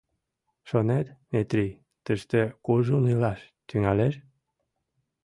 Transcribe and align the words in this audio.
—Шонет, 0.69 1.07
Метрий 1.31 1.73
тыште 2.05 2.41
кужун 2.65 3.05
илаш 3.13 3.41
тӱҥалеш? 3.67 4.15